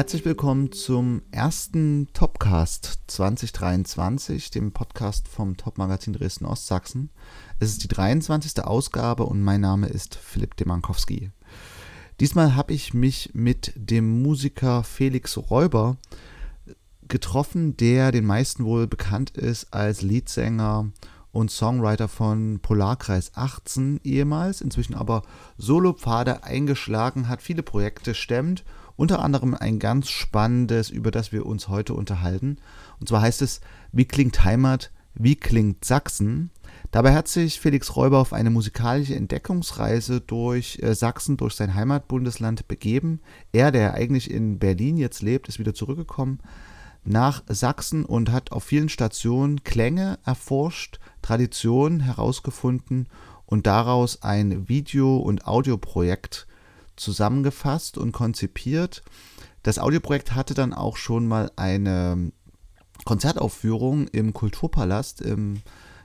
[0.00, 7.10] Herzlich willkommen zum ersten Topcast 2023, dem Podcast vom Top-Magazin Dresden Ostsachsen.
[7.58, 8.64] Es ist die 23.
[8.64, 11.32] Ausgabe und mein Name ist Philipp Demankowski.
[12.18, 15.98] Diesmal habe ich mich mit dem Musiker Felix Räuber
[17.06, 20.90] getroffen, der den meisten wohl bekannt ist als Leadsänger
[21.30, 25.24] und Songwriter von Polarkreis 18 ehemals, inzwischen aber
[25.58, 28.64] Solopfade eingeschlagen hat, viele Projekte stemmt,
[29.00, 32.58] unter anderem ein ganz spannendes, über das wir uns heute unterhalten.
[33.00, 36.50] Und zwar heißt es, wie klingt Heimat, wie klingt Sachsen?
[36.90, 42.68] Dabei hat sich Felix Räuber auf eine musikalische Entdeckungsreise durch äh, Sachsen, durch sein Heimatbundesland
[42.68, 43.22] begeben.
[43.52, 46.40] Er, der eigentlich in Berlin jetzt lebt, ist wieder zurückgekommen
[47.02, 53.08] nach Sachsen und hat auf vielen Stationen Klänge erforscht, Traditionen herausgefunden
[53.46, 56.46] und daraus ein Video- und Audioprojekt
[57.00, 59.02] zusammengefasst und konzipiert.
[59.62, 62.32] Das Audioprojekt hatte dann auch schon mal eine
[63.04, 65.62] Konzertaufführung im Kulturpalast im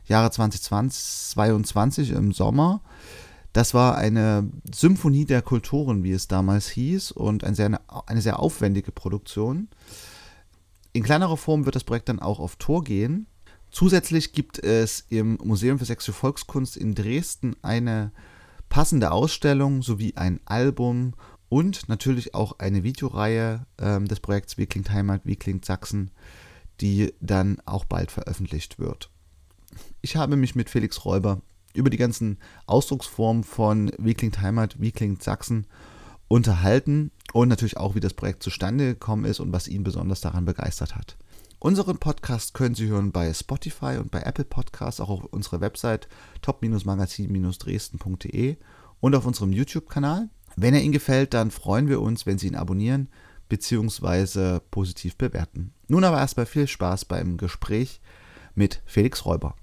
[0.07, 2.81] Jahre 2022 im Sommer.
[3.53, 8.39] Das war eine Symphonie der Kulturen, wie es damals hieß, und eine sehr, eine sehr
[8.39, 9.69] aufwendige Produktion.
[10.91, 13.27] In kleinerer Form wird das Projekt dann auch auf Tour gehen.
[13.71, 18.11] Zusätzlich gibt es im Museum für Sächsische Volkskunst in Dresden eine
[18.69, 21.13] passende Ausstellung sowie ein Album
[21.49, 26.11] und natürlich auch eine Videoreihe äh, des Projekts Wie klingt Heimat, wie klingt Sachsen,
[26.81, 29.09] die dann auch bald veröffentlicht wird.
[30.01, 31.41] Ich habe mich mit Felix Räuber
[31.73, 35.67] über die ganzen Ausdrucksformen von Wie klingt Heimat, wie klingt Sachsen
[36.27, 40.45] unterhalten und natürlich auch, wie das Projekt zustande gekommen ist und was ihn besonders daran
[40.45, 41.17] begeistert hat.
[41.65, 46.07] Unseren Podcast können Sie hören bei Spotify und bei Apple Podcasts, auch auf unserer Website
[46.43, 48.57] top-magazin-dresden.de
[48.99, 50.29] und auf unserem YouTube-Kanal.
[50.55, 53.09] Wenn er Ihnen gefällt, dann freuen wir uns, wenn Sie ihn abonnieren
[53.49, 54.59] bzw.
[54.69, 55.73] positiv bewerten.
[55.87, 57.99] Nun aber erstmal viel Spaß beim Gespräch
[58.53, 59.55] mit Felix Räuber.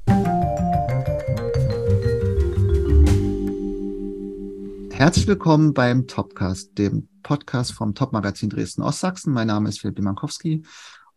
[4.91, 9.33] Herzlich willkommen beim Topcast, dem Podcast vom Top-Magazin Dresden Ostsachsen.
[9.33, 10.65] Mein Name ist Philipp Bimankowski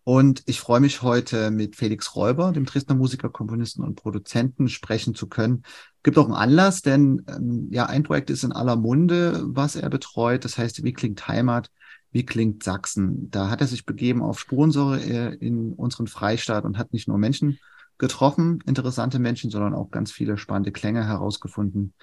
[0.05, 5.15] und ich freue mich heute mit Felix Räuber, dem Dresdner Musiker, Komponisten und Produzenten, sprechen
[5.15, 5.63] zu können.
[6.03, 9.89] Gibt auch einen Anlass, denn ähm, ja, ein Projekt ist in aller Munde, was er
[9.89, 10.45] betreut.
[10.45, 11.71] Das heißt, wie klingt Heimat?
[12.11, 13.31] Wie klingt Sachsen?
[13.31, 17.17] Da hat er sich begeben auf Spurensäure äh, in unseren Freistaat und hat nicht nur
[17.17, 17.57] Menschen
[17.97, 21.95] getroffen, interessante Menschen, sondern auch ganz viele spannende Klänge herausgefunden.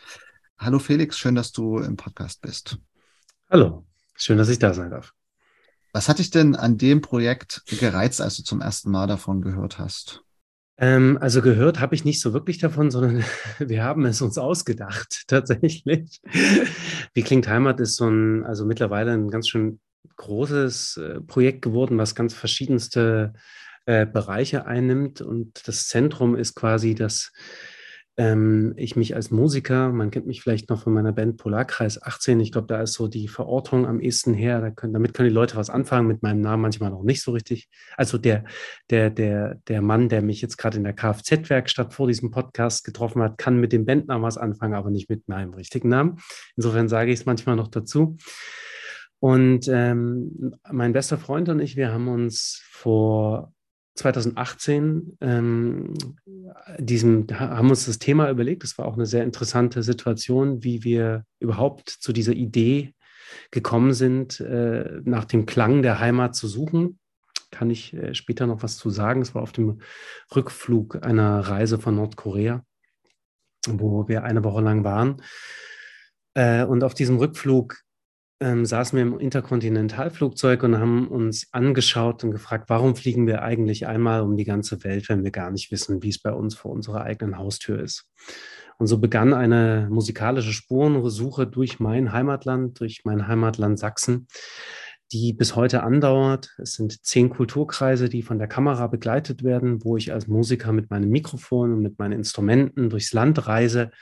[0.59, 2.79] Hallo Felix, schön, dass du im Podcast bist.
[3.49, 3.87] Hallo,
[4.17, 5.15] schön, dass ich da sein darf.
[5.93, 9.79] Was hat dich denn an dem Projekt gereizt, als du zum ersten Mal davon gehört
[9.79, 10.23] hast?
[10.79, 13.25] Ähm, also gehört habe ich nicht so wirklich davon, sondern
[13.59, 16.21] wir haben es uns ausgedacht, tatsächlich.
[17.15, 19.81] Wie klingt Heimat ist so ein, also mittlerweile ein ganz schön
[20.17, 23.35] großes äh, Projekt geworden, was ganz verschiedenste
[23.85, 25.21] äh, Bereiche einnimmt.
[25.21, 27.33] Und das Zentrum ist quasi das
[28.19, 32.41] ähm, ich mich als Musiker, man kennt mich vielleicht noch von meiner Band Polarkreis 18,
[32.41, 35.35] ich glaube, da ist so die Verortung am ehesten her, da können, damit können die
[35.35, 37.69] Leute was anfangen, mit meinem Namen manchmal noch nicht so richtig.
[37.97, 38.45] Also der,
[38.91, 43.23] der, der, der Mann, der mich jetzt gerade in der Kfz-Werkstatt vor diesem Podcast getroffen
[43.23, 46.19] hat, kann mit dem Bandnamen was anfangen, aber nicht mit meinem richtigen Namen.
[46.57, 48.19] Insofern sage ich es manchmal noch dazu.
[49.21, 53.55] Und ähm, mein bester Freund und ich, wir haben uns vor
[53.95, 55.95] 2018 ähm,
[56.79, 58.63] diesem, haben uns das Thema überlegt.
[58.63, 62.95] Das war auch eine sehr interessante Situation, wie wir überhaupt zu dieser Idee
[63.51, 66.99] gekommen sind, äh, nach dem Klang der Heimat zu suchen.
[67.51, 69.21] Kann ich äh, später noch was zu sagen.
[69.21, 69.81] Es war auf dem
[70.35, 72.65] Rückflug einer Reise von Nordkorea,
[73.69, 75.23] wo wir eine Woche lang waren.
[76.35, 77.79] Äh, und auf diesem Rückflug
[78.43, 83.87] ähm, saßen wir im Interkontinentalflugzeug und haben uns angeschaut und gefragt, warum fliegen wir eigentlich
[83.87, 86.73] einmal um die ganze Welt, wenn wir gar nicht wissen, wie es bei uns vor
[86.73, 88.11] unserer eigenen Haustür ist.
[88.79, 94.27] Und so begann eine musikalische Spurensuche durch mein Heimatland, durch mein Heimatland Sachsen,
[95.13, 96.51] die bis heute andauert.
[96.59, 100.91] Es sind zehn Kulturkreise, die von der Kamera begleitet werden, wo ich als Musiker mit
[100.91, 103.93] meinem Mikrofon und mit meinen Instrumenten durchs Land reise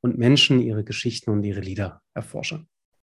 [0.00, 2.64] und Menschen ihre Geschichten und ihre Lieder erforsche.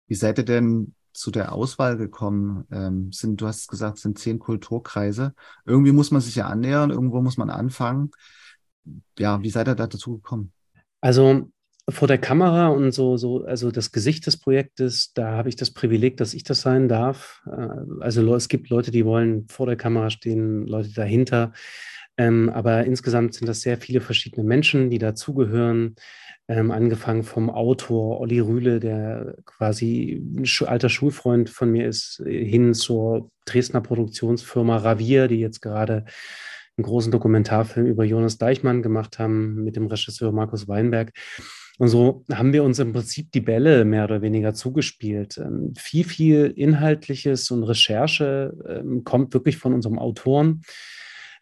[0.08, 2.66] Wie seid ihr denn zu der Auswahl gekommen?
[2.72, 5.34] Ähm, sind, du hast gesagt, es sind zehn Kulturkreise.
[5.66, 8.12] Irgendwie muss man sich ja annähern, irgendwo muss man anfangen.
[9.18, 10.52] Ja, wie seid ihr da dazu gekommen?
[11.02, 11.50] Also
[11.90, 15.72] vor der Kamera und so, so, also das Gesicht des Projektes, da habe ich das
[15.72, 17.42] Privileg, dass ich das sein darf.
[17.46, 17.68] Äh,
[18.02, 21.54] also es gibt Leute, die wollen vor der Kamera stehen, Leute dahinter.
[22.18, 25.96] Ähm, aber insgesamt sind das sehr viele verschiedene Menschen, die dazugehören.
[26.48, 32.74] Ähm, angefangen vom Autor Olli Rühle, der quasi ein alter Schulfreund von mir ist, hin
[32.74, 36.06] zur Dresdner Produktionsfirma Ravier, die jetzt gerade
[36.78, 41.12] einen großen Dokumentarfilm über Jonas Deichmann gemacht haben mit dem Regisseur Markus Weinberg.
[41.80, 45.38] Und so haben wir uns im Prinzip die Bälle mehr oder weniger zugespielt.
[45.38, 50.62] Ähm, viel, viel Inhaltliches und Recherche ähm, kommt wirklich von unserem Autoren.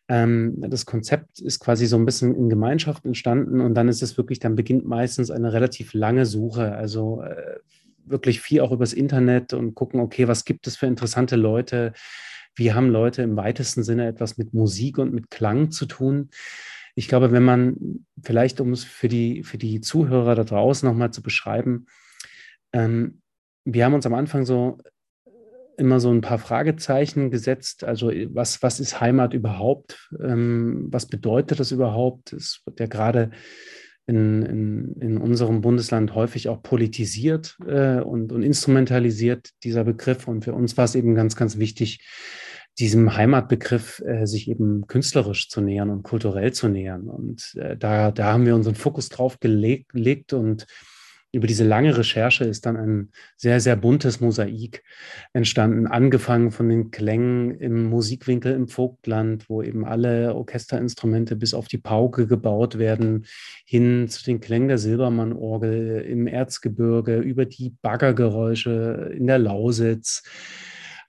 [0.08, 4.18] Ähm, das Konzept ist quasi so ein bisschen in Gemeinschaft entstanden und dann ist es
[4.18, 6.76] wirklich, dann beginnt meistens eine relativ lange Suche.
[6.76, 7.60] Also äh,
[8.06, 11.94] wirklich viel auch übers Internet und gucken, okay, was gibt es für interessante Leute?
[12.56, 16.30] Wie haben Leute im weitesten Sinne etwas mit Musik und mit Klang zu tun?
[16.94, 21.12] Ich glaube, wenn man vielleicht, um es für die, für die Zuhörer da draußen nochmal
[21.12, 21.88] zu beschreiben,
[22.72, 23.22] ähm,
[23.66, 24.78] wir haben uns am Anfang so
[25.78, 27.84] immer so ein paar Fragezeichen gesetzt.
[27.84, 30.10] Also was, was ist Heimat überhaupt?
[30.22, 32.34] Ähm, was bedeutet das überhaupt?
[32.34, 33.32] Es wird ja gerade
[34.08, 40.28] in, in, in unserem Bundesland häufig auch politisiert äh, und, und instrumentalisiert, dieser Begriff.
[40.28, 42.06] Und für uns war es eben ganz, ganz wichtig,
[42.78, 47.08] diesem Heimatbegriff äh, sich eben künstlerisch zu nähern und kulturell zu nähern.
[47.08, 50.68] Und äh, da, da haben wir unseren Fokus drauf gelegt, gelegt und
[51.36, 54.84] über diese lange Recherche ist dann ein sehr, sehr buntes Mosaik
[55.34, 61.68] entstanden, angefangen von den Klängen im Musikwinkel im Vogtland, wo eben alle Orchesterinstrumente bis auf
[61.68, 63.26] die Pauke gebaut werden,
[63.66, 70.24] hin zu den Klängen der Silbermann-Orgel im Erzgebirge, über die Baggergeräusche in der Lausitz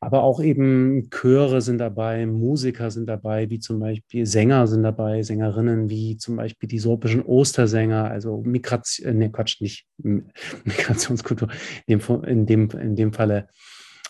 [0.00, 5.22] aber auch eben Chöre sind dabei, Musiker sind dabei, wie zum Beispiel Sänger sind dabei,
[5.22, 9.87] Sängerinnen wie zum Beispiel die sorbischen Ostersänger, also Migration, äh, nee, Quatsch, nicht
[10.64, 11.48] Migrationskultur,
[11.87, 13.48] in dem, in dem, in dem Falle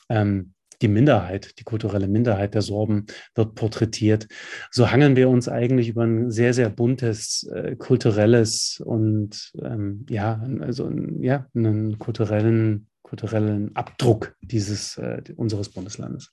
[0.09, 0.53] ähm,
[0.83, 4.29] die Minderheit, die kulturelle Minderheit der Sorben wird porträtiert.
[4.71, 10.47] So hangeln wir uns eigentlich über ein sehr, sehr buntes äh, kulturelles und ähm, ja,
[10.61, 10.91] also
[11.21, 16.33] ja, einen kulturellen kulturellen Abdruck dieses, äh, unseres Bundeslandes.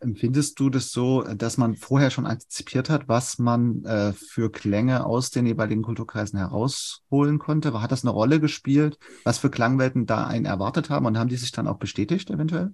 [0.00, 5.04] Empfindest du das so, dass man vorher schon antizipiert hat, was man äh, für Klänge
[5.04, 7.78] aus den jeweiligen Kulturkreisen herausholen konnte?
[7.82, 11.36] Hat das eine Rolle gespielt, was für Klangwelten da einen erwartet haben und haben die
[11.36, 12.70] sich dann auch bestätigt eventuell?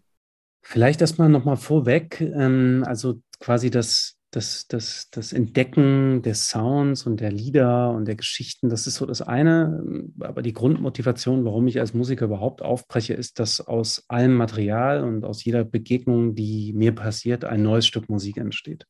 [0.62, 7.20] Vielleicht erstmal nochmal vorweg, ähm, also quasi das, das, das, das Entdecken des Sounds und
[7.20, 9.82] der Lieder und der Geschichten, das ist so das eine.
[10.20, 15.24] Aber die Grundmotivation, warum ich als Musiker überhaupt aufbreche, ist, dass aus allem Material und
[15.24, 18.86] aus jeder Begegnung, die mir passiert, ein neues Stück Musik entsteht.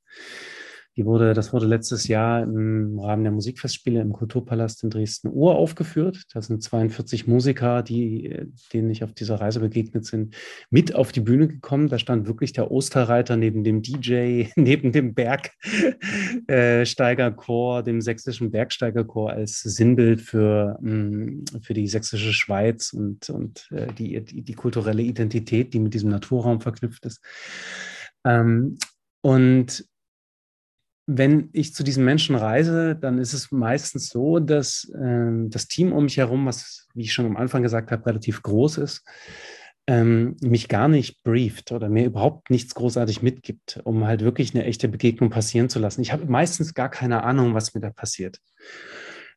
[0.99, 6.25] Die wurde, das wurde letztes Jahr im Rahmen der Musikfestspiele im Kulturpalast in Dresden uraufgeführt.
[6.35, 8.37] Da sind 42 Musiker, die,
[8.73, 10.35] denen ich auf dieser Reise begegnet sind,
[10.71, 11.87] mit auf die Bühne gekommen.
[11.87, 16.49] Da stand wirklich der Osterreiter neben dem DJ, neben dem Bergsteigerchor,
[17.79, 23.87] äh, dem sächsischen Bergsteigerchor als Sinnbild für, mm, für die sächsische Schweiz und, und äh,
[23.97, 27.21] die, die, die kulturelle Identität, die mit diesem Naturraum verknüpft ist.
[28.25, 28.79] Ähm,
[29.21, 29.85] und
[31.11, 35.93] wenn ich zu diesen Menschen reise, dann ist es meistens so, dass ähm, das Team
[35.95, 39.07] um mich herum, was, wie ich schon am Anfang gesagt habe, relativ groß ist,
[39.87, 44.67] ähm, mich gar nicht brieft oder mir überhaupt nichts großartig mitgibt, um halt wirklich eine
[44.67, 46.03] echte Begegnung passieren zu lassen.
[46.03, 48.39] Ich habe meistens gar keine Ahnung, was mir da passiert.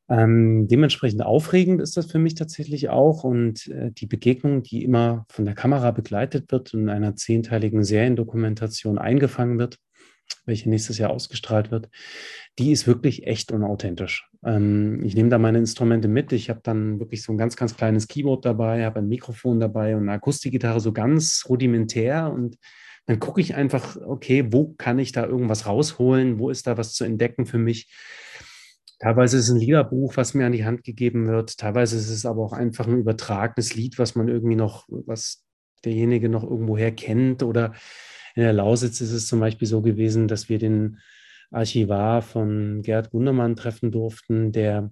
[0.09, 3.23] Ähm, dementsprechend aufregend ist das für mich tatsächlich auch.
[3.23, 7.85] Und äh, die Begegnung, die immer von der Kamera begleitet wird und in einer zehnteiligen
[7.85, 9.77] Seriendokumentation eingefangen wird,
[10.45, 11.89] welche nächstes Jahr ausgestrahlt wird,
[12.59, 14.29] die ist wirklich echt und authentisch.
[14.45, 16.31] Ähm, ich nehme da meine Instrumente mit.
[16.31, 19.95] Ich habe dann wirklich so ein ganz, ganz kleines Keyboard dabei, habe ein Mikrofon dabei
[19.95, 22.57] und eine Akustikgitarre so ganz rudimentär und
[23.05, 26.39] dann gucke ich einfach, okay, wo kann ich da irgendwas rausholen?
[26.39, 27.91] Wo ist da was zu entdecken für mich?
[28.99, 31.57] Teilweise ist es ein Liederbuch, was mir an die Hand gegeben wird.
[31.57, 35.43] Teilweise ist es aber auch einfach ein übertragenes Lied, was man irgendwie noch, was
[35.83, 37.73] derjenige noch irgendwoher kennt oder
[38.35, 40.99] in der Lausitz ist es zum Beispiel so gewesen, dass wir den
[41.51, 44.91] Archivar von Gerd Gundermann treffen durften, der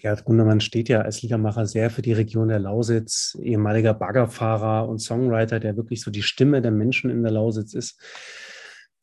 [0.00, 4.98] Gerd Gundermann steht ja als Liedermacher sehr für die Region der Lausitz, ehemaliger Baggerfahrer und
[4.98, 8.00] Songwriter, der wirklich so die Stimme der Menschen in der Lausitz ist.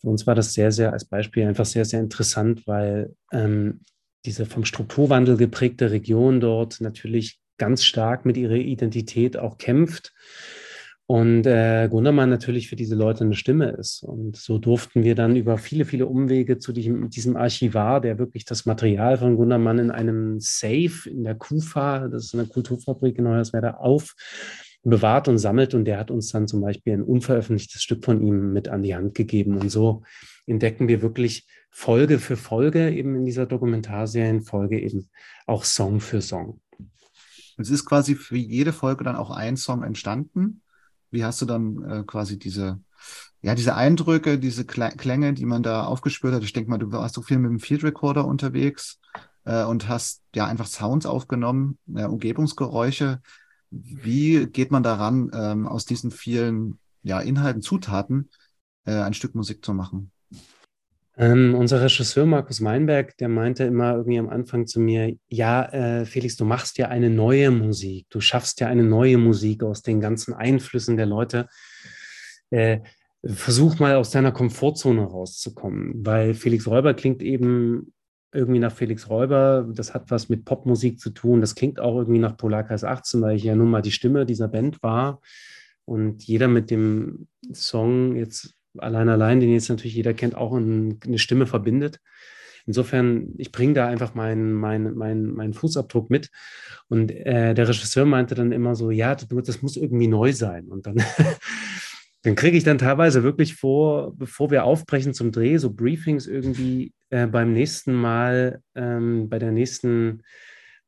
[0.02, 3.82] Für uns war das sehr, sehr als Beispiel einfach sehr, sehr interessant, weil ähm,
[4.26, 10.14] diese vom Strukturwandel geprägte Region dort natürlich ganz stark mit ihrer Identität auch kämpft
[11.12, 14.04] und äh, Gundermann natürlich für diese Leute eine Stimme ist.
[14.04, 18.46] Und so durften wir dann über viele, viele Umwege zu diesem, diesem Archivar, der wirklich
[18.46, 23.24] das Material von Gundermann in einem Safe in der KUFA, das ist eine Kulturfabrik in
[23.24, 24.14] Neuerswerda, auf
[24.84, 25.74] bewahrt und sammelt.
[25.74, 28.94] Und der hat uns dann zum Beispiel ein unveröffentlichtes Stück von ihm mit an die
[28.94, 29.58] Hand gegeben.
[29.58, 30.04] Und so
[30.46, 35.10] entdecken wir wirklich Folge für Folge eben in dieser Dokumentarserien-Folge eben
[35.48, 36.62] auch Song für Song.
[37.58, 40.62] Es ist quasi für jede Folge dann auch ein Song entstanden.
[41.12, 42.80] Wie hast du dann äh, quasi diese,
[43.42, 46.44] ja, diese Eindrücke, diese Klänge, die man da aufgespürt hat?
[46.44, 49.00] Ich denke mal, du warst so viel mit dem Field Recorder unterwegs
[49.46, 53.22] äh, und hast ja einfach Sounds aufgenommen, äh, Umgebungsgeräusche.
[53.72, 58.30] Wie geht man daran, ähm, aus diesen vielen ja, Inhalten, Zutaten
[58.86, 60.12] äh, ein Stück Musik zu machen?
[61.20, 66.06] Ähm, unser Regisseur Markus Meinberg, der meinte immer irgendwie am Anfang zu mir, ja, äh,
[66.06, 70.00] Felix, du machst ja eine neue Musik, du schaffst ja eine neue Musik aus den
[70.00, 71.50] ganzen Einflüssen der Leute.
[72.52, 72.80] Äh,
[73.22, 77.92] versuch mal aus deiner Komfortzone rauszukommen, weil Felix Räuber klingt eben
[78.32, 82.20] irgendwie nach Felix Räuber, das hat was mit Popmusik zu tun, das klingt auch irgendwie
[82.20, 85.20] nach Polarkreis 18, weil ich ja nun mal die Stimme dieser Band war.
[85.84, 91.18] Und jeder mit dem Song jetzt allein allein, den jetzt natürlich jeder kennt, auch eine
[91.18, 92.00] Stimme verbindet.
[92.66, 96.30] Insofern, ich bringe da einfach meinen mein, mein, mein Fußabdruck mit.
[96.88, 100.68] Und äh, der Regisseur meinte dann immer so, ja, das muss irgendwie neu sein.
[100.68, 100.98] Und dann,
[102.22, 106.94] dann kriege ich dann teilweise wirklich vor, bevor wir aufbrechen zum Dreh, so Briefings irgendwie
[107.10, 110.22] äh, beim nächsten Mal, ähm, bei der nächsten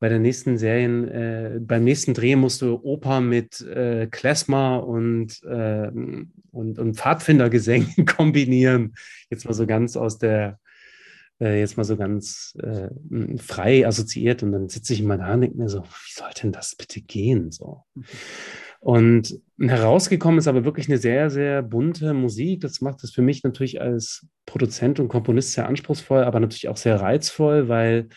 [0.01, 5.43] bei der nächsten Serien, äh, beim nächsten Dreh musst du Oper mit äh, Klezmer und,
[5.43, 5.91] äh,
[6.51, 8.95] und, und Pfadfindergesängen kombinieren.
[9.29, 10.59] Jetzt mal so ganz aus der,
[11.39, 12.89] äh, jetzt mal so ganz äh,
[13.37, 14.41] frei assoziiert.
[14.41, 17.01] Und dann sitze ich immer da und denke mir so, wie soll denn das bitte
[17.01, 17.51] gehen?
[17.51, 17.83] So.
[18.79, 22.61] Und herausgekommen ist aber wirklich eine sehr, sehr bunte Musik.
[22.61, 26.77] Das macht es für mich natürlich als Produzent und Komponist sehr anspruchsvoll, aber natürlich auch
[26.77, 28.09] sehr reizvoll, weil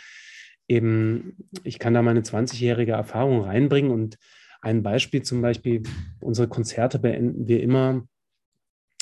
[0.68, 4.18] eben, ich kann da meine 20-jährige Erfahrung reinbringen und
[4.60, 5.82] ein Beispiel zum Beispiel,
[6.20, 8.06] unsere Konzerte beenden wir immer,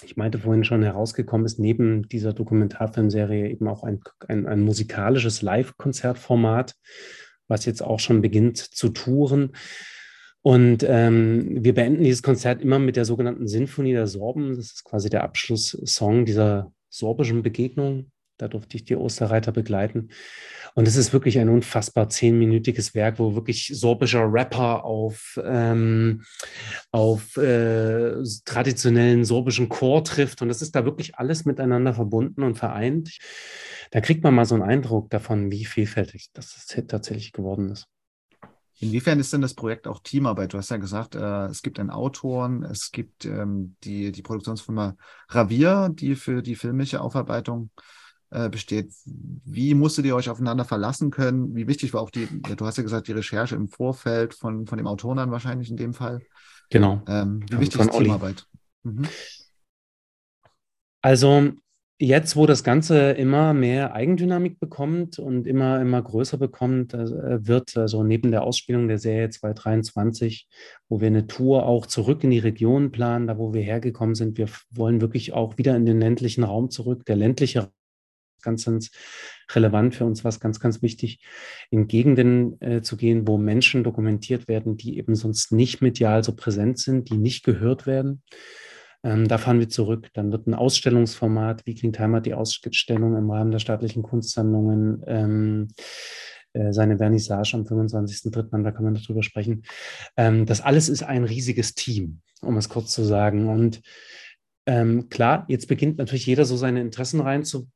[0.04, 5.42] ich meinte vorhin schon, herausgekommen ist neben dieser Dokumentarfilmserie eben auch ein, ein, ein musikalisches
[5.42, 6.75] Live-Konzertformat,
[7.49, 9.52] was jetzt auch schon beginnt zu touren.
[10.42, 14.57] Und ähm, wir beenden dieses Konzert immer mit der sogenannten Sinfonie der Sorben.
[14.57, 18.12] Das ist quasi der Abschlusssong dieser sorbischen Begegnung.
[18.42, 20.08] Da durfte ich die Osterreiter begleiten.
[20.75, 26.25] Und es ist wirklich ein unfassbar zehnminütiges Werk, wo wirklich sorbischer Rapper auf, ähm,
[26.90, 30.42] auf äh, traditionellen sorbischen Chor trifft.
[30.42, 33.16] Und das ist da wirklich alles miteinander verbunden und vereint.
[33.92, 37.87] Da kriegt man mal so einen Eindruck davon, wie vielfältig das tatsächlich geworden ist.
[38.82, 40.52] Inwiefern ist denn das Projekt auch Teamarbeit?
[40.52, 44.96] Du hast ja gesagt, äh, es gibt einen Autoren, es gibt ähm, die, die Produktionsfirma
[45.28, 47.70] Ravier, die für die filmische Aufarbeitung
[48.32, 48.92] äh, besteht.
[49.04, 51.54] Wie musstet ihr euch aufeinander verlassen können?
[51.54, 54.78] Wie wichtig war auch die, du hast ja gesagt, die Recherche im Vorfeld von, von
[54.78, 56.20] dem Autoren dann wahrscheinlich in dem Fall?
[56.70, 57.02] Genau.
[57.06, 58.46] Ähm, wie wichtig ist Teamarbeit?
[58.84, 59.06] Mhm.
[61.02, 61.50] Also
[61.98, 67.76] jetzt, wo das Ganze immer mehr Eigendynamik bekommt und immer, immer größer bekommt, äh, wird
[67.76, 70.48] also neben der Ausspielung der Serie 2023,
[70.88, 74.38] wo wir eine Tour auch zurück in die Region planen, da wo wir hergekommen sind,
[74.38, 77.04] wir wollen wirklich auch wieder in den ländlichen Raum zurück.
[77.04, 77.70] Der ländliche
[78.42, 78.90] ganz, ganz
[79.54, 81.20] relevant für uns, was ganz, ganz wichtig,
[81.70, 86.34] in Gegenden äh, zu gehen, wo Menschen dokumentiert werden, die eben sonst nicht medial so
[86.34, 88.22] präsent sind, die nicht gehört werden.
[89.04, 90.08] Ähm, da fahren wir zurück.
[90.14, 95.68] Dann wird ein Ausstellungsformat, wie klingt Heimat, die Ausstellung im Rahmen der staatlichen Kunstsammlungen, ähm,
[96.52, 99.64] äh, seine Vernissage am 25.03., da kann man darüber sprechen.
[100.16, 103.49] Ähm, das alles ist ein riesiges Team, um es kurz zu sagen.
[103.49, 103.82] Und
[104.66, 107.72] ähm, klar, jetzt beginnt natürlich jeder so seine Interessen reinzubringen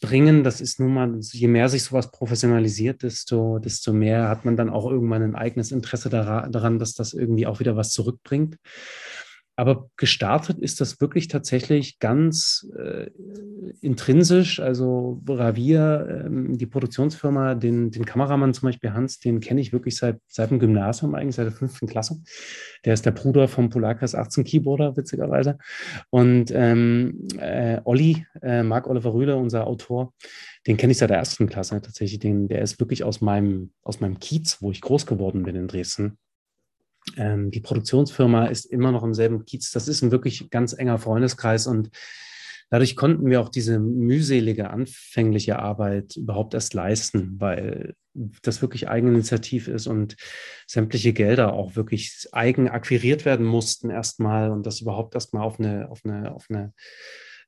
[0.00, 0.44] bringen.
[0.44, 4.70] Das ist nun mal, je mehr sich sowas professionalisiert, desto, desto mehr hat man dann
[4.70, 8.56] auch irgendwann ein eigenes Interesse daran, dass das irgendwie auch wieder was zurückbringt.
[9.58, 13.10] Aber gestartet ist das wirklich tatsächlich ganz äh,
[13.80, 14.60] intrinsisch.
[14.60, 19.96] Also Ravier, ähm, die Produktionsfirma, den, den Kameramann zum Beispiel Hans, den kenne ich wirklich
[19.96, 22.22] seit, seit dem Gymnasium, eigentlich seit der fünften Klasse.
[22.84, 25.58] Der ist der Bruder vom Polarkreis 18 Keyboarder, witzigerweise.
[26.10, 30.14] Und ähm, äh, Olli, äh, Marc Oliver Rühle, unser Autor,
[30.68, 32.20] den kenne ich seit der ersten Klasse tatsächlich.
[32.20, 35.66] Den, der ist wirklich aus meinem, aus meinem Kiez, wo ich groß geworden bin in
[35.66, 36.16] Dresden.
[37.16, 39.70] Ähm, die Produktionsfirma ist immer noch im selben Kiez.
[39.72, 41.90] Das ist ein wirklich ganz enger Freundeskreis und
[42.70, 47.94] dadurch konnten wir auch diese mühselige anfängliche Arbeit überhaupt erst leisten, weil
[48.42, 50.16] das wirklich Eigeninitiativ ist und
[50.66, 55.90] sämtliche Gelder auch wirklich eigen akquiriert werden mussten erstmal und das überhaupt erstmal auf eine,
[55.90, 56.72] auf eine, auf eine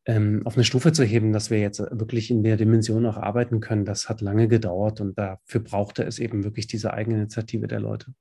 [0.07, 3.61] ähm, auf eine Stufe zu heben, dass wir jetzt wirklich in der Dimension auch arbeiten
[3.61, 8.15] können, das hat lange gedauert und dafür brauchte es eben wirklich diese Eigeninitiative der Leute.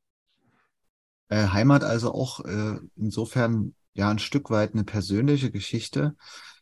[1.29, 6.15] Äh, Heimat also auch äh, insofern ja ein Stück weit eine persönliche Geschichte.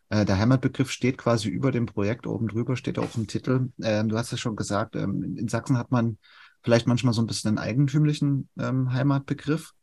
[0.10, 3.70] Äh, der Heimatbegriff steht quasi über dem Projekt, oben drüber steht auch im Titel.
[3.82, 6.18] Ähm, du hast es schon gesagt, ähm, in Sachsen hat man
[6.64, 9.74] vielleicht manchmal so ein bisschen einen eigentümlichen ähm, Heimatbegriff.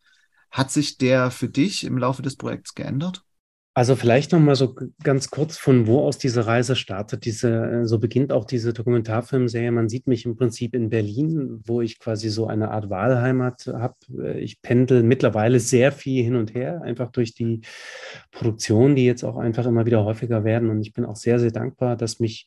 [0.50, 3.24] Hat sich der für dich im Laufe des Projekts geändert?
[3.76, 7.24] Also vielleicht noch mal so ganz kurz, von wo aus diese Reise startet.
[7.24, 9.72] Diese, äh, so beginnt auch diese Dokumentarfilmserie.
[9.72, 13.96] Man sieht mich im Prinzip in Berlin, wo ich quasi so eine Art Wahlheimat habe.
[14.16, 17.62] Äh, ich pendel mittlerweile sehr viel hin und her, einfach durch die
[18.30, 20.70] Produktion, die jetzt auch einfach immer wieder häufiger werden.
[20.70, 22.46] Und ich bin auch sehr, sehr dankbar, dass mich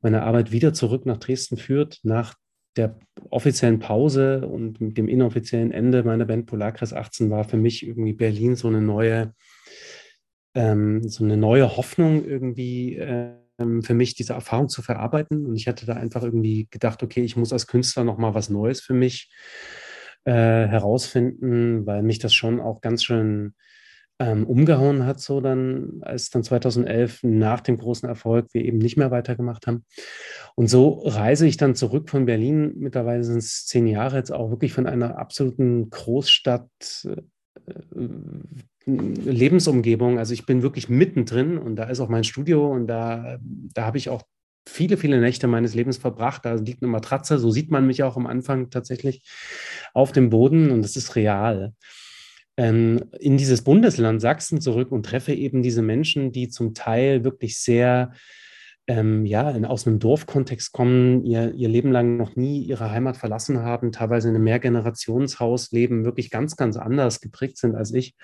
[0.00, 2.36] meine Arbeit wieder zurück nach Dresden führt, nach
[2.76, 2.96] der
[3.30, 8.12] offiziellen Pause und mit dem inoffiziellen Ende meiner Band Polarkreis 18 war für mich irgendwie
[8.12, 9.34] Berlin so eine neue
[10.58, 15.46] ähm, so eine neue Hoffnung irgendwie ähm, für mich, diese Erfahrung zu verarbeiten.
[15.46, 18.80] Und ich hatte da einfach irgendwie gedacht, okay, ich muss als Künstler nochmal was Neues
[18.80, 19.30] für mich
[20.24, 23.54] äh, herausfinden, weil mich das schon auch ganz schön
[24.18, 28.96] ähm, umgehauen hat, so dann, als dann 2011 nach dem großen Erfolg wir eben nicht
[28.96, 29.84] mehr weitergemacht haben.
[30.56, 34.50] Und so reise ich dann zurück von Berlin, mittlerweile sind es zehn Jahre jetzt auch
[34.50, 36.68] wirklich von einer absoluten Großstadt
[37.04, 37.22] äh,
[38.86, 40.18] Lebensumgebung.
[40.18, 43.98] Also ich bin wirklich mittendrin und da ist auch mein Studio und da, da habe
[43.98, 44.22] ich auch
[44.66, 46.44] viele, viele Nächte meines Lebens verbracht.
[46.44, 49.22] Da liegt eine Matratze, so sieht man mich auch am Anfang tatsächlich
[49.94, 51.74] auf dem Boden und das ist real.
[52.56, 57.58] Ähm, in dieses Bundesland Sachsen zurück und treffe eben diese Menschen, die zum Teil wirklich
[57.60, 58.12] sehr
[58.88, 63.18] ähm, ja, in, aus einem Dorfkontext kommen, ihr, ihr Leben lang noch nie ihre Heimat
[63.18, 68.16] verlassen haben, teilweise in einem Mehrgenerationshaus leben, wirklich ganz, ganz anders geprägt sind als ich.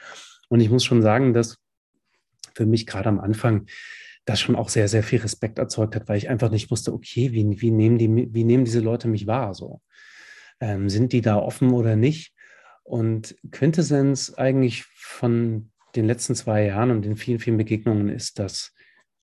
[0.48, 1.58] Und ich muss schon sagen, dass
[2.54, 3.66] für mich gerade am Anfang
[4.24, 7.32] das schon auch sehr, sehr viel Respekt erzeugt hat, weil ich einfach nicht wusste, okay,
[7.32, 9.52] wie, wie, nehmen, die, wie nehmen diese Leute mich wahr?
[9.52, 9.82] So?
[10.60, 12.32] Ähm, sind die da offen oder nicht?
[12.84, 18.72] Und Quintessenz eigentlich von den letzten zwei Jahren und den vielen, vielen Begegnungen ist, dass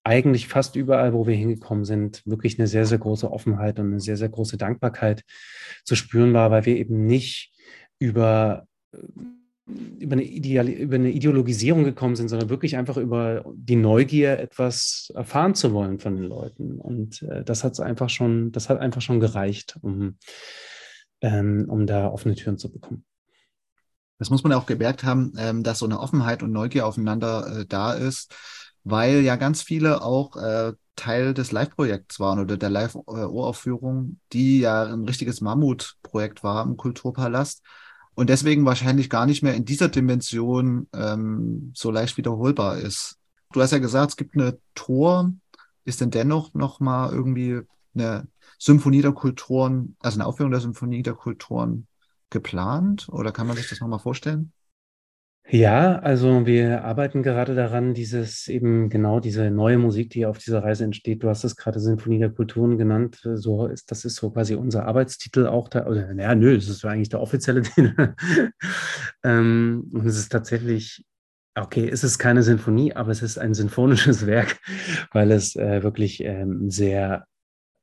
[0.03, 3.99] eigentlich fast überall, wo wir hingekommen sind, wirklich eine sehr, sehr große Offenheit und eine
[3.99, 5.23] sehr, sehr große Dankbarkeit
[5.83, 7.51] zu spüren war, weil wir eben nicht
[7.99, 8.65] über
[9.99, 15.11] über eine, Ideal über eine Ideologisierung gekommen sind, sondern wirklich einfach über die Neugier, etwas
[15.15, 16.79] erfahren zu wollen von den Leuten.
[16.79, 20.17] Und äh, das hat einfach schon, das hat einfach schon gereicht, um,
[21.21, 23.05] ähm, um da offene Türen zu bekommen.
[24.17, 27.65] Das muss man auch gemerkt haben, ähm, dass so eine Offenheit und Neugier aufeinander äh,
[27.65, 28.35] da ist,
[28.83, 34.83] weil ja ganz viele auch äh, Teil des Live-Projekts waren oder der Live-Uraufführung, die ja
[34.83, 37.63] ein richtiges Mammutprojekt war im Kulturpalast
[38.13, 43.17] und deswegen wahrscheinlich gar nicht mehr in dieser Dimension ähm, so leicht wiederholbar ist.
[43.53, 45.31] Du hast ja gesagt, es gibt eine Tor.
[45.83, 47.61] Ist denn dennoch noch mal irgendwie
[47.95, 48.27] eine
[48.59, 51.87] Symphonie der Kulturen, also eine Aufführung der Symphonie der Kulturen
[52.29, 53.07] geplant?
[53.09, 54.53] Oder kann man sich das noch mal vorstellen?
[55.49, 60.63] Ja, also wir arbeiten gerade daran, dieses eben genau diese neue Musik, die auf dieser
[60.63, 61.23] Reise entsteht.
[61.23, 63.19] Du hast es gerade Sinfonie der Kulturen genannt.
[63.21, 65.87] So ist, das ist so quasi unser Arbeitstitel auch da.
[65.87, 68.13] Oder, naja, nö, das ist eigentlich der offizielle Titel.
[69.23, 71.03] ähm, und es ist tatsächlich,
[71.55, 74.57] okay, es ist keine Sinfonie, aber es ist ein sinfonisches Werk,
[75.11, 77.25] weil es äh, wirklich ähm, sehr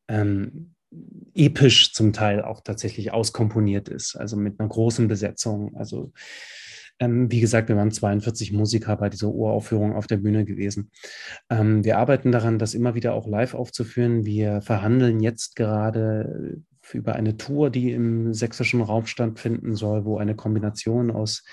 [0.09, 0.75] ähm,
[1.35, 4.17] episch zum Teil auch tatsächlich auskomponiert ist.
[4.17, 5.77] Also mit einer großen Besetzung.
[5.77, 6.13] Also
[7.01, 10.91] ähm, wie gesagt, wir waren 42 Musiker bei dieser Uraufführung auf der Bühne gewesen.
[11.51, 14.25] Ähm, wir arbeiten daran, das immer wieder auch live aufzuführen.
[14.25, 16.63] Wir verhandeln jetzt gerade
[16.95, 21.45] über eine Tour, die im sächsischen Raum stattfinden soll, wo eine Kombination aus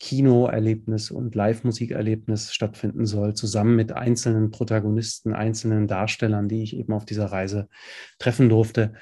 [0.00, 7.04] Kinoerlebnis und Live-Musikerlebnis stattfinden soll, zusammen mit einzelnen Protagonisten, einzelnen Darstellern, die ich eben auf
[7.04, 7.68] dieser Reise
[8.18, 8.94] treffen durfte.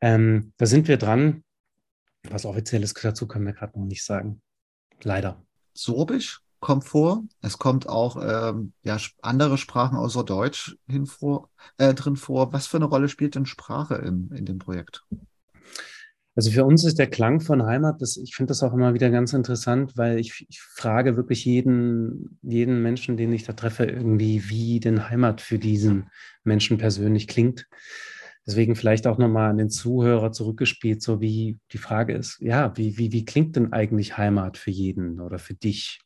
[0.00, 1.42] Ähm, da sind wir dran.
[2.28, 4.42] Was offizielles dazu können wir gerade noch nicht sagen.
[5.02, 5.42] Leider.
[5.74, 7.22] Sorbisch kommt vor.
[7.42, 12.52] Es kommt auch ähm, ja, andere Sprachen außer Deutsch hin vor, äh, drin vor.
[12.52, 15.04] Was für eine Rolle spielt denn Sprache im, in dem Projekt?
[16.34, 19.08] Also für uns ist der Klang von Heimat, das, ich finde das auch immer wieder
[19.08, 24.50] ganz interessant, weil ich, ich, frage wirklich jeden, jeden Menschen, den ich da treffe, irgendwie,
[24.50, 26.10] wie denn Heimat für diesen
[26.44, 27.66] Menschen persönlich klingt.
[28.46, 32.96] Deswegen vielleicht auch nochmal an den Zuhörer zurückgespielt, so wie die Frage ist, ja, wie,
[32.96, 36.00] wie, wie klingt denn eigentlich Heimat für jeden oder für dich?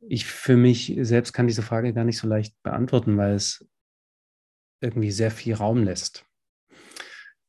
[0.00, 3.68] Ich für mich selbst kann diese Frage gar nicht so leicht beantworten, weil es
[4.80, 6.24] irgendwie sehr viel Raum lässt.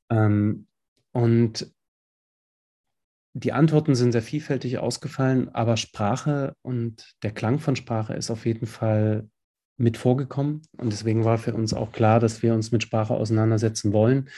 [0.10, 0.68] Ähm,
[1.12, 1.74] und
[3.34, 8.46] die Antworten sind sehr vielfältig ausgefallen, aber Sprache und der Klang von Sprache ist auf
[8.46, 9.30] jeden Fall
[9.80, 10.62] mit vorgekommen.
[10.78, 14.30] Und deswegen war für uns auch klar, dass wir uns mit Sprache auseinandersetzen wollen,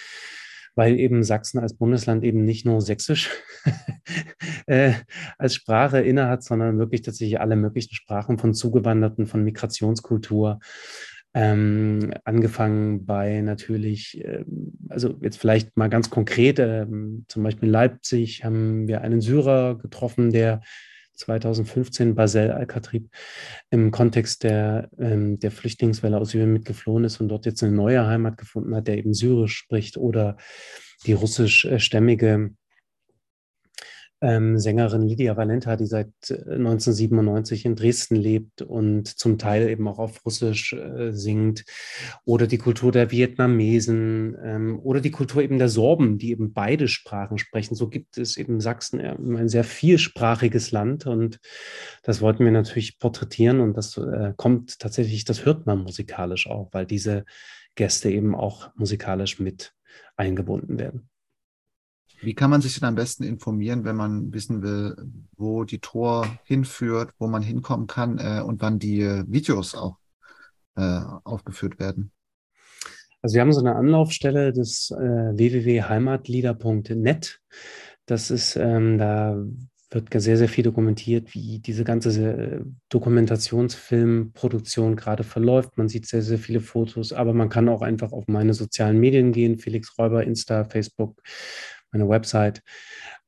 [0.76, 3.30] weil eben Sachsen als Bundesland eben nicht nur Sächsisch
[4.68, 4.94] äh,
[5.38, 10.60] als Sprache innehat, sondern wirklich tatsächlich alle möglichen Sprachen von Zugewanderten, von Migrationskultur,
[11.34, 17.72] Ähm, angefangen bei natürlich, ähm, also jetzt vielleicht mal ganz konkret, ähm, zum Beispiel in
[17.72, 20.60] Leipzig haben wir einen Syrer getroffen, der
[21.14, 23.10] 2015 Basel Al-Khatib
[23.70, 28.06] im Kontext der, ähm, der Flüchtlingswelle aus Syrien mitgeflohen ist und dort jetzt eine neue
[28.06, 30.38] Heimat gefunden hat, der eben Syrisch spricht oder
[31.06, 32.52] die russischstämmige
[34.22, 39.88] ähm, Sängerin Lydia Valenta, die seit 1997 äh, in Dresden lebt und zum Teil eben
[39.88, 41.66] auch auf Russisch äh, singt,
[42.24, 46.88] oder die Kultur der Vietnamesen ähm, oder die Kultur eben der Sorben, die eben beide
[46.88, 47.76] Sprachen sprechen.
[47.76, 51.40] So gibt es eben Sachsen ein sehr vielsprachiges Land und
[52.04, 56.70] das wollten wir natürlich porträtieren und das äh, kommt tatsächlich, das hört man musikalisch auch,
[56.72, 57.26] weil diese
[57.76, 59.74] Gäste eben auch musikalisch mit
[60.16, 61.11] eingebunden werden.
[62.22, 64.96] Wie kann man sich denn am besten informieren, wenn man wissen will,
[65.36, 69.98] wo die Tor hinführt, wo man hinkommen kann äh, und wann die Videos auch
[70.76, 72.12] äh, aufgeführt werden?
[73.24, 77.40] Also wir haben so eine Anlaufstelle des äh, www.heimatlieder.net.
[78.06, 79.38] Das ist, ähm, da
[79.92, 85.78] wird sehr, sehr viel dokumentiert, wie diese ganze äh, Dokumentationsfilmproduktion gerade verläuft.
[85.78, 89.32] Man sieht sehr, sehr viele Fotos, aber man kann auch einfach auf meine sozialen Medien
[89.32, 91.22] gehen, Felix Räuber, Insta, Facebook,
[91.92, 92.62] meine Website.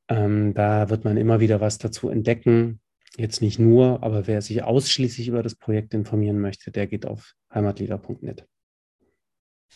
[0.08, 2.80] Ähm, da wird man immer wieder was dazu entdecken.
[3.16, 7.34] Jetzt nicht nur, aber wer sich ausschließlich über das Projekt informieren möchte, der geht auf
[7.52, 8.46] heimatlieder.net.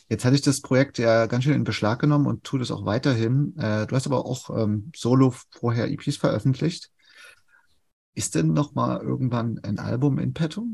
[0.09, 2.85] Jetzt hatte ich das Projekt ja ganz schön in Beschlag genommen und tue das auch
[2.85, 3.55] weiterhin.
[3.59, 6.90] Äh, du hast aber auch ähm, solo vorher EPs veröffentlicht.
[8.14, 10.66] Ist denn noch mal irgendwann ein Album in petto?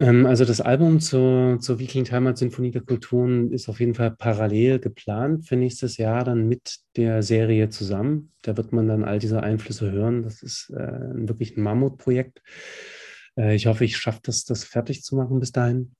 [0.00, 3.94] Ähm, also das Album zur, zur Wie klingt Heimat Sinfonie der Kulturen ist auf jeden
[3.94, 8.32] Fall parallel geplant für nächstes Jahr dann mit der Serie zusammen.
[8.42, 10.22] Da wird man dann all diese Einflüsse hören.
[10.22, 12.42] Das ist äh, wirklich ein Mammutprojekt.
[13.36, 15.94] Äh, ich hoffe, ich schaffe das, das fertig zu machen bis dahin.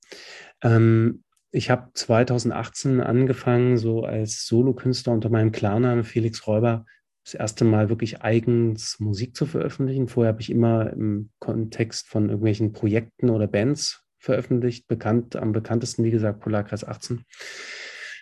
[0.61, 6.85] Ähm, ich habe 2018 angefangen, so als Solokünstler unter meinem Klarnamen Felix Räuber
[7.23, 10.07] das erste Mal wirklich eigens Musik zu veröffentlichen.
[10.07, 14.87] Vorher habe ich immer im Kontext von irgendwelchen Projekten oder Bands veröffentlicht.
[14.87, 17.23] Bekannt, am bekanntesten, wie gesagt, Polarkreis 18.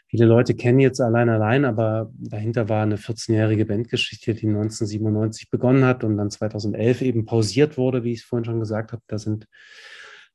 [0.08, 5.86] Viele Leute kennen jetzt allein allein, aber dahinter war eine 14-jährige Bandgeschichte, die 1997 begonnen
[5.86, 9.02] hat und dann 2011 eben pausiert wurde, wie ich es vorhin schon gesagt habe.
[9.08, 9.48] Da sind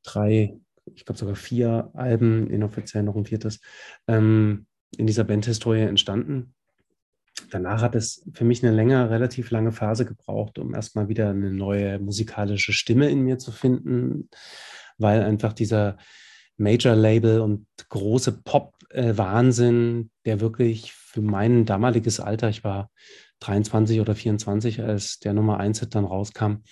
[0.02, 0.57] drei,
[0.94, 3.61] ich glaube sogar vier Alben, inoffiziell noch ein viertes,
[4.09, 6.55] ähm, in dieser Bandhistorie entstanden
[7.51, 11.51] danach hat es für mich eine länger, relativ lange Phase gebraucht, um erstmal wieder eine
[11.51, 14.29] neue musikalische Stimme in mir zu finden,
[14.99, 15.99] weil einfach dieser
[16.57, 22.90] Major-Label und große Pop-Wahnsinn, der wirklich für mein damaliges Alter, ich war
[23.40, 26.62] 23 oder 24, als der Nummer 1 dann rauskam,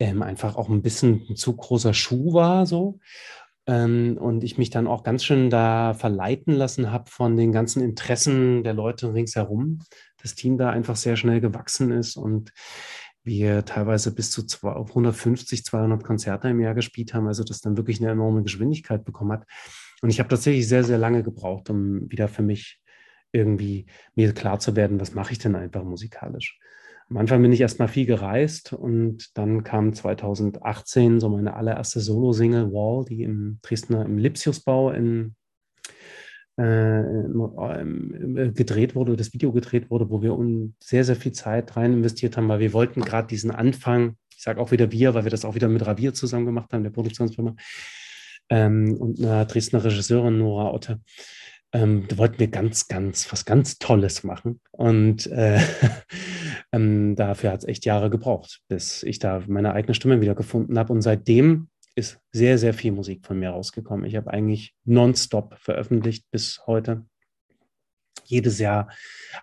[0.00, 2.98] ähm, einfach auch ein bisschen ein zu großer Schuh war so.
[3.70, 7.82] Ähm, und ich mich dann auch ganz schön da verleiten lassen habe von den ganzen
[7.82, 9.78] Interessen der Leute ringsherum.
[10.20, 12.52] Das Team da einfach sehr schnell gewachsen ist und
[13.22, 18.00] wir teilweise bis zu 150, 200 Konzerte im Jahr gespielt haben, also das dann wirklich
[18.00, 19.46] eine enorme Geschwindigkeit bekommen hat.
[20.02, 22.80] Und ich habe tatsächlich sehr, sehr lange gebraucht, um wieder für mich
[23.30, 26.58] irgendwie mir klar zu werden, was mache ich denn einfach musikalisch.
[27.10, 32.72] Am Anfang bin ich erstmal viel gereist und dann kam 2018 so meine allererste Solo-Single
[32.72, 35.34] Wall, die im Dresdner im Lipsiusbau in,
[36.56, 40.38] äh, äh, gedreht wurde, das Video gedreht wurde, wo wir
[40.78, 44.60] sehr, sehr viel Zeit rein investiert haben, weil wir wollten gerade diesen Anfang, ich sage
[44.60, 47.56] auch wieder wir, weil wir das auch wieder mit Ravier zusammen gemacht haben, der Produktionsfirma,
[48.50, 51.00] ähm, und einer Dresdner Regisseurin Nora Otte,
[51.72, 54.60] ähm, da wollten wir ganz, ganz, was ganz Tolles machen.
[54.70, 55.60] Und äh,
[56.72, 60.78] ähm, dafür hat es echt Jahre gebraucht, bis ich da meine eigene Stimme wieder gefunden
[60.78, 60.92] habe.
[60.92, 64.06] Und seitdem ist sehr, sehr viel Musik von mir rausgekommen.
[64.06, 67.04] Ich habe eigentlich nonstop veröffentlicht bis heute.
[68.24, 68.88] Jedes Jahr,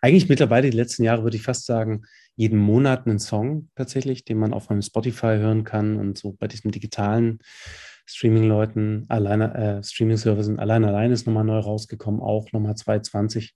[0.01, 2.03] eigentlich mittlerweile die letzten Jahre würde ich fast sagen,
[2.35, 6.47] jeden Monat einen Song tatsächlich, den man auf meinem Spotify hören kann und so bei
[6.47, 7.39] diesem digitalen
[8.05, 13.55] Streaming-Leuten, alleine, äh, Streaming-Services, allein allein ist nochmal neu rausgekommen, auch nochmal 220.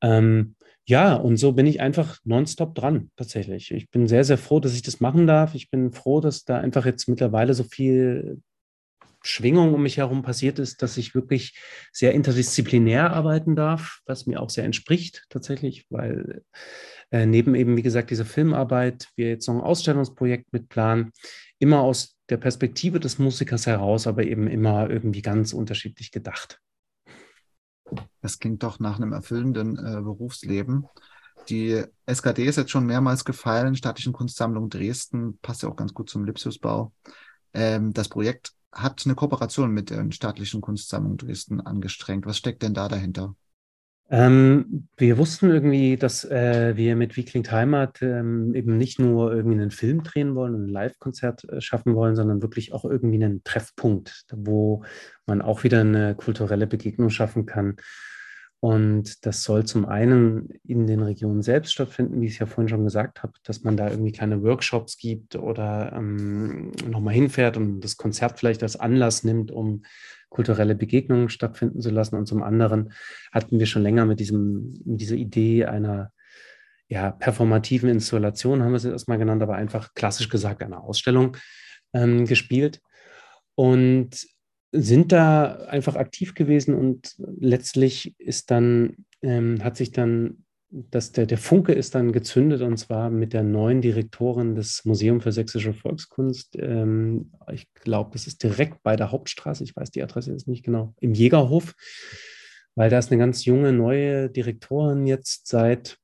[0.00, 0.56] Ähm,
[0.92, 3.70] ja, und so bin ich einfach nonstop dran, tatsächlich.
[3.70, 5.54] Ich bin sehr, sehr froh, dass ich das machen darf.
[5.54, 8.42] Ich bin froh, dass da einfach jetzt mittlerweile so viel
[9.22, 11.58] Schwingung um mich herum passiert ist, dass ich wirklich
[11.92, 16.42] sehr interdisziplinär arbeiten darf, was mir auch sehr entspricht tatsächlich, weil
[17.10, 21.12] äh, neben eben, wie gesagt, dieser Filmarbeit, wir jetzt noch ein Ausstellungsprojekt mit planen,
[21.58, 26.60] immer aus der Perspektive des Musikers heraus, aber eben immer irgendwie ganz unterschiedlich gedacht.
[28.20, 30.86] Das klingt doch nach einem erfüllenden äh, Berufsleben.
[31.48, 36.08] Die SKD ist jetzt schon mehrmals gefallen, Staatlichen Kunstsammlung Dresden, passt ja auch ganz gut
[36.08, 36.92] zum Lipsiusbau.
[37.52, 42.26] Ähm, das Projekt hat eine Kooperation mit der staatlichen Kunstsammlung Dresden angestrengt.
[42.26, 43.34] Was steckt denn da dahinter?
[44.10, 49.58] Ähm, wir wussten irgendwie, dass äh, wir mit Wie Heimat ähm, eben nicht nur irgendwie
[49.58, 53.42] einen Film drehen wollen und ein Live-Konzert äh, schaffen wollen, sondern wirklich auch irgendwie einen
[53.42, 54.84] Treffpunkt, wo
[55.26, 57.76] man auch wieder eine kulturelle Begegnung schaffen kann.
[58.64, 62.68] Und das soll zum einen in den Regionen selbst stattfinden, wie ich es ja vorhin
[62.68, 67.80] schon gesagt habe, dass man da irgendwie kleine Workshops gibt oder ähm, nochmal hinfährt und
[67.80, 69.82] das Konzert vielleicht als Anlass nimmt, um
[70.32, 72.16] kulturelle Begegnungen stattfinden zu lassen.
[72.16, 72.92] Und zum anderen
[73.30, 76.10] hatten wir schon länger mit diesem, mit dieser Idee einer
[76.88, 81.36] ja, performativen Installation, haben wir es erstmal genannt, aber einfach klassisch gesagt einer Ausstellung
[81.92, 82.80] ähm, gespielt.
[83.54, 84.26] Und
[84.72, 91.26] sind da einfach aktiv gewesen und letztlich ist dann, ähm, hat sich dann, dass der,
[91.26, 95.74] der Funke ist dann gezündet und zwar mit der neuen Direktorin des Museum für Sächsische
[95.74, 96.56] Volkskunst.
[96.58, 100.64] Ähm, ich glaube, das ist direkt bei der Hauptstraße, ich weiß die Adresse jetzt nicht
[100.64, 101.74] genau, im Jägerhof,
[102.74, 105.98] weil da ist eine ganz junge neue Direktorin jetzt seit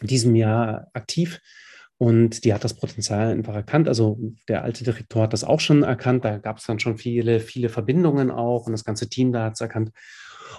[0.00, 1.40] diesem Jahr aktiv
[1.98, 3.88] und die hat das Potenzial einfach erkannt.
[3.88, 6.24] Also der alte Direktor hat das auch schon erkannt.
[6.24, 9.54] Da gab es dann schon viele, viele Verbindungen auch und das ganze Team da hat
[9.54, 9.90] es erkannt.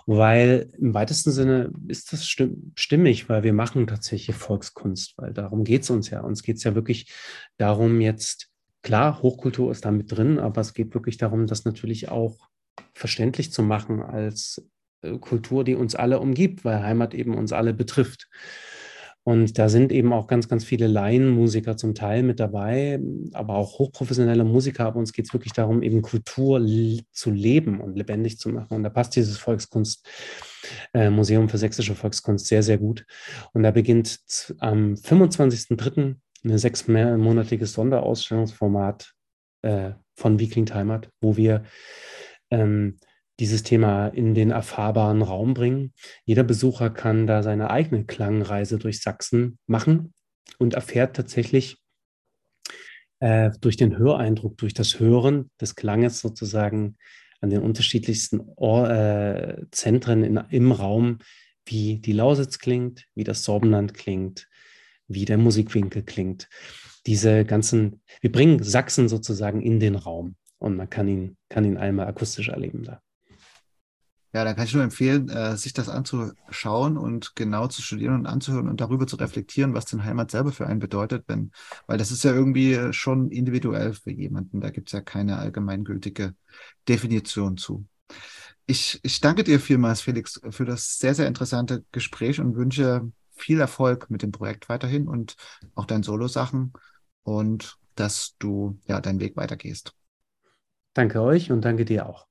[0.06, 5.84] Weil im weitesten Sinne ist das stimmig, weil wir machen tatsächlich Volkskunst, weil darum geht
[5.84, 6.21] es uns ja.
[6.21, 7.12] Uns geht es ja wirklich
[7.58, 8.49] darum, jetzt,
[8.82, 12.49] klar, Hochkultur ist da mit drin, aber es geht wirklich darum, das natürlich auch
[12.93, 14.67] verständlich zu machen als
[15.01, 18.29] äh, Kultur, die uns alle umgibt, weil Heimat eben uns alle betrifft.
[19.26, 23.00] Und da sind eben auch ganz, ganz viele Laienmusiker zum Teil mit dabei,
[23.32, 24.86] aber auch hochprofessionelle Musiker.
[24.86, 26.62] Aber uns geht es wirklich darum, eben Kultur
[27.12, 28.76] zu leben und lebendig zu machen.
[28.76, 33.06] Und da passt dieses Volkskunstmuseum äh, für sächsische Volkskunst sehr, sehr gut.
[33.54, 34.20] Und da beginnt
[34.60, 36.16] am 25.03.
[36.44, 39.14] ein sechsmonatiges Sonderausstellungsformat
[39.62, 41.64] äh, von Heimat, wo wir
[42.52, 43.00] ähm,
[43.39, 45.93] dieses Thema in den erfahrbaren Raum bringen.
[46.26, 50.13] Jeder Besucher kann da seine eigene Klangreise durch Sachsen machen
[50.60, 51.78] und erfährt tatsächlich
[53.19, 56.98] äh, durch den Höreindruck, durch das Hören des Klanges sozusagen
[57.41, 61.19] an den unterschiedlichsten Or äh, Zentren in, im Raum,
[61.65, 64.48] wie die Lausitz klingt, wie das Sorbenland klingt,
[65.08, 66.50] wie der Musikwinkel klingt.
[67.06, 71.78] Diese ganzen, wir bringen Sachsen sozusagen in den Raum und man kann ihn, kann ihn
[71.78, 73.02] einmal akustisch erleben da.
[74.34, 78.26] Ja, dann kann ich nur empfehlen, äh, sich das anzuschauen und genau zu studieren und
[78.26, 81.52] anzuhören und darüber zu reflektieren, was denn Heimat selber für einen bedeutet, wenn,
[81.86, 84.60] weil das ist ja irgendwie schon individuell für jemanden.
[84.60, 86.34] Da gibt es ja keine allgemeingültige
[86.89, 87.86] Definition zu.
[88.65, 93.60] Ich, ich danke dir vielmals, Felix, für das sehr, sehr interessante Gespräch und wünsche viel
[93.60, 95.36] Erfolg mit dem Projekt weiterhin und
[95.76, 96.74] auch deinen Solo-Sachen
[97.24, 99.93] und dass du ja deinen Weg weitergehst.
[100.93, 102.28] Danke euch und danke dir auch.